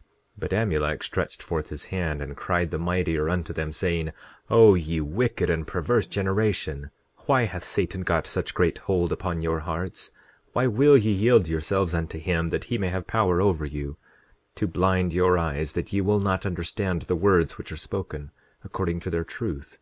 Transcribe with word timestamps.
10:25 0.00 0.06
But 0.38 0.50
Amulek 0.52 1.02
stretched 1.02 1.42
forth 1.42 1.68
his 1.68 1.84
hand, 1.92 2.22
and 2.22 2.34
cried 2.34 2.70
the 2.70 2.78
mightier 2.78 3.28
unto 3.28 3.52
them, 3.52 3.70
saying: 3.70 4.12
O 4.48 4.74
ye 4.74 5.02
wicked 5.02 5.50
and 5.50 5.66
perverse 5.66 6.06
generation, 6.06 6.90
why 7.26 7.44
hath 7.44 7.62
Satan 7.62 8.00
got 8.00 8.26
such 8.26 8.54
great 8.54 8.78
hold 8.78 9.12
upon 9.12 9.42
your 9.42 9.58
hearts? 9.60 10.10
Why 10.54 10.66
will 10.68 10.96
ye 10.96 11.12
yield 11.12 11.46
yourselves 11.48 11.94
unto 11.94 12.18
him 12.18 12.48
that 12.48 12.64
he 12.72 12.78
may 12.78 12.88
have 12.88 13.06
power 13.06 13.42
over 13.42 13.66
you, 13.66 13.98
to 14.54 14.66
blind 14.66 15.12
your 15.12 15.36
eyes, 15.36 15.74
that 15.74 15.92
ye 15.92 16.00
will 16.00 16.18
not 16.20 16.46
understand 16.46 17.02
the 17.02 17.14
words 17.14 17.58
which 17.58 17.70
are 17.70 17.76
spoken, 17.76 18.30
according 18.64 19.00
to 19.00 19.10
their 19.10 19.22
truth? 19.24 19.76